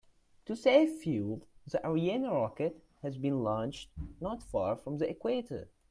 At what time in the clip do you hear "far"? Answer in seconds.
4.41-4.75